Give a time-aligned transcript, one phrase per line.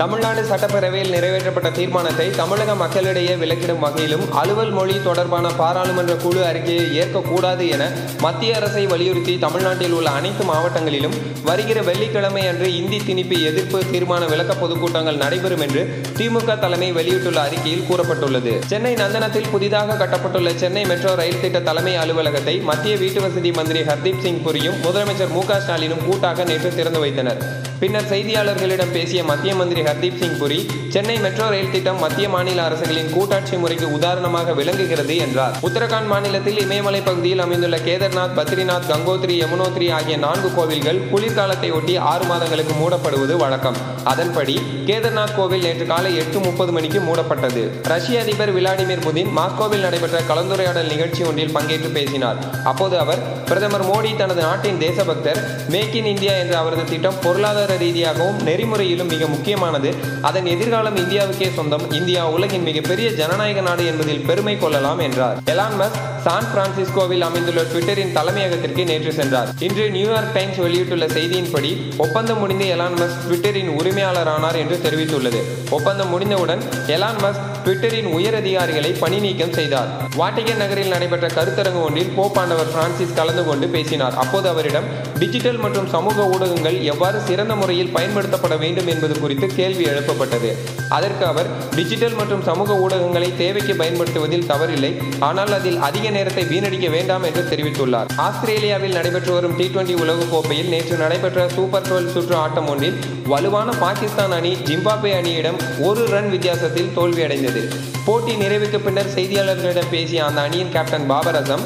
[0.00, 7.68] தமிழ்நாடு சட்டப்பேரவையில் நிறைவேற்றப்பட்ட தீர்மானத்தை தமிழக மக்களிடையே விளக்கிடும் வகையிலும் அலுவல் மொழி தொடர்பான பாராளுமன்ற குழு அறிக்கையை ஏற்கக்கூடாது
[7.68, 7.84] என
[8.20, 14.54] மத்திய அரசை வலியுறுத்தி தமிழ்நாட்டில் உள்ள அனைத்து மாவட்டங்களிலும் வருகிற வெள்ளிக்கிழமை அன்று இந்தி திணிப்பு எதிர்ப்பு தீர்மான விளக்க
[14.54, 15.84] பொதுக்கூட்டங்கள் நடைபெறும் என்று
[16.18, 18.52] திமுக தலைமை வெளியிட்டுள்ள அறிக்கையில் கூறப்பட்டுள்ளது.
[18.66, 24.20] சென்னை நந்தனத்தில் புதிதாக கட்டப்பட்டுள்ள சென்னை மெட்ரோ ரயில் திட்ட தலைமை அலுவலகத்தை மத்திய வீட்டு வசதி மந்திரி ஹர்தீப்
[24.20, 27.65] சிங் புரியும் முதலமைச்சர் மு க ஸ்டாலினும் கூட்டாக நேற்று திறந்து வைத்தனர்.
[27.80, 30.58] பின்னர் செய்தியாளர்களிடம் பேசிய மத்திய மந்திரி ஹர்தீப் சிங் புரி
[30.88, 35.56] சென்னை மெட்ரோ ரயில் திட்டம் மத்திய மாநில அரசுகளின் கூட்டாட்சி முறைக்கு உதாரணமாக விளங்குகிறது என்றார்.
[35.62, 42.24] உத்தரகாண்ட் மாநிலத்தில் இமயமலை பகுதியில் அமைந்துள்ள கேதர்நாத் பத்ரிநாத் கங்கோத்ரி யமுனோத்ரி ஆகிய நான்கு கோவில்கள் குளிர்காலத்தை ஒட்டி ஆறு
[42.24, 43.76] மாதங்களுக்கு மூடப்படுவது வழக்கம்.
[44.04, 47.64] அதன்படி கேதர்நாத் கோவில் நேற்று காலை எட்டு முப்பது மணிக்கு மூடப்பட்டது.
[47.82, 52.40] ரஷ்ய அதிபர் விளாடிமிர் புதின் மாஸ்கோவில் நடைபெற்ற கலந்துரையாடல் நிகழ்ச்சி ஒன்றில் பங்கேற்று பேசினார்.
[52.64, 58.42] அப்போது அவர் பிரதமர் மோடி தனது நாட்டின் தேசபக்தர் மேக் இன் இந்தியா என்ற அவரது திட்டம் பொருளாதார ரீதியாகவும்
[58.42, 59.94] நெறிமுறையிலும் மிக முக்கியமானது.
[60.22, 61.90] அதன் எதிர்காலம் இந்தியாவுக்கே சொந்தம்.
[61.90, 65.38] இந்தியா உலகின் மிகப்பெரிய ஜனநாயக நாடு என்பதில் பெருமை கொள்ளலாம் என்றார்.
[65.46, 69.48] எலான் மஸ்க் சான் பிரான்சிஸ்கோவில் அமைந்துள்ள ட்விட்டரின் தலைமையகத்திற்கு நேற்று சென்றார்.
[69.66, 71.70] இன்று நியூயார்க் டைம்ஸ் வெளியிட்டுள்ள செய்தியின்படி
[72.04, 75.40] ஒப்பந்தம் முடிந்து எலான் மஸ்க் ட்விட்டரின் உரிமையாளரானார் என்று தெரிவித்துள்ளது.
[75.76, 76.62] ஒப்பந்தம் முடிந்தவுடன்
[76.94, 79.92] எலான் மஸ்க் ட்விட்டரின் உயர் அதிகாரிகளை பணி நீக்கம் செய்தார்.
[80.20, 84.16] வாட்டிகன் நகரில் நடைபெற்ற கருத்தரங்கு ஒன்றில் போப்பாண்டவர் பிரான்சிஸ் கலந்து கொண்டு பேசினார்.
[84.24, 90.52] அப்போது அவரிடம் டிஜிட்டல் மற்றும் சமூக ஊடகங்கள் எவ்வாறு சிறந்த முறையில் பயன்படுத்தப்பட வேண்டும் என்பது குறித்து கேள்வி எழுப்பப்பட்டது.
[90.98, 94.92] அதற்கு அவர் டிஜிட்டல் மற்றும் சமூக ஊடகங்களை தேவைக்கு பயன்படுத்துவதில் தவறில்லை.
[95.20, 98.10] ஆனால் அதில் அதிக நேரத்தை வீணடிக்க வேண்டாம் என்று தெரிவித்துள்ளார்.
[98.26, 104.34] ஆஸ்திரேலியாவில் நடைபெற்று வரும் டி டுவெண்டி உலகக்கோப்பையில் நேற்று நடைபெற்ற சூப்பர் டுவெல் சுற்று ஆட்டம் ஒன்றில் வலுவான பாகிஸ்தான்
[104.38, 107.62] அணி ஜிம்பாப்வே அணியிடம் ஒரு ரன் வித்தியாசத்தில் தோல்வியடைந்தது.
[108.04, 111.64] போட்டி நிறைவுக்கு பின்னர் செய்தியாளர்களிடம் பேசிய அந்த அணியின் கேப்டன் பாபர் அசம்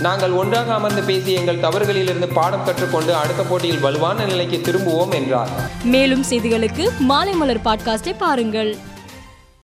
[0.00, 5.52] நாங்கள் ஒன்றாக அமர்ந்து பேசி எங்கள் தவறுகளிலிருந்து பாடம் கற்றுக்கொண்டு அடுத்த போட்டியில் வலுவான நிலைக்கு திரும்புவோம் என்றார்.
[5.84, 8.72] மேலும் செய்திகளுக்கு மாலைமலர் பாட்காஸ்டை பாருங்கள்.